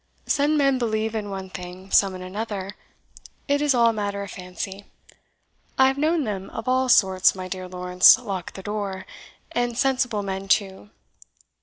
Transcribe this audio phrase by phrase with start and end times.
[0.25, 2.75] Some men believe in one thing, some in another
[3.47, 4.85] it is all matter of fancy.
[5.77, 9.05] I have known them of all sorts, my dear Lawrence Lock the door,
[9.51, 10.89] and sensible men too.